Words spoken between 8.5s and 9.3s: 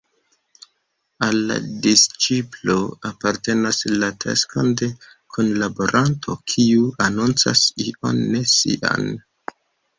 sian.